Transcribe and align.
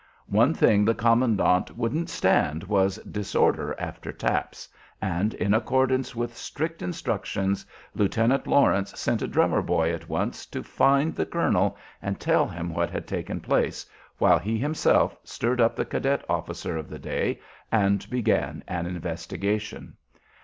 One 0.31 0.55
thing 0.55 0.83
the 0.83 0.95
commandant 0.95 1.77
wouldn't 1.77 2.09
stand 2.09 2.63
was 2.63 2.97
disorder 3.03 3.75
after 3.77 4.11
"taps," 4.11 4.67
and, 4.99 5.35
in 5.35 5.53
accordance 5.53 6.15
with 6.15 6.35
strict 6.35 6.81
instructions, 6.81 7.63
Lieutenant 7.93 8.47
Lawrence 8.47 8.99
sent 8.99 9.21
a 9.21 9.27
drummer 9.27 9.61
boy 9.61 9.93
at 9.93 10.09
once 10.09 10.47
to 10.47 10.63
find 10.63 11.13
the 11.13 11.27
colonel 11.27 11.77
and 12.01 12.19
tell 12.19 12.47
him 12.47 12.73
what 12.73 12.89
had 12.89 13.05
taken 13.05 13.41
place, 13.41 13.85
while 14.17 14.39
he 14.39 14.57
himself 14.57 15.15
stirred 15.23 15.61
up 15.61 15.75
the 15.75 15.85
cadet 15.85 16.25
officer 16.27 16.77
of 16.77 16.89
the 16.89 16.97
day 16.97 17.39
and 17.71 18.09
began 18.09 18.63
an 18.67 18.87
investigation. 18.87 19.97